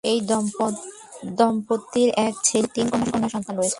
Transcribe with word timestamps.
এই 0.03 0.19
দম্পতির 1.37 2.09
এক 2.27 2.33
ছেলে 2.43 2.67
এবং 2.67 2.71
তিন 2.75 2.85
কন্যা 3.11 3.29
সন্তান 3.29 3.55
রয়েছে। 3.55 3.69